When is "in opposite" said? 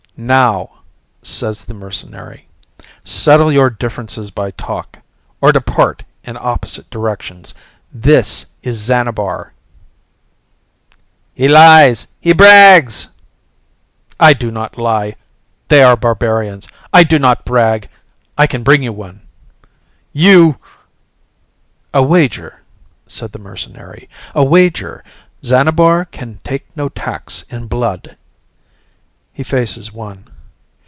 6.23-6.87